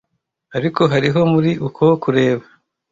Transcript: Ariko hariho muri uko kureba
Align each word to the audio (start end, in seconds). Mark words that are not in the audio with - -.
Ariko 0.57 0.81
hariho 0.91 1.19
muri 1.33 1.51
uko 1.67 1.85
kureba 2.03 2.45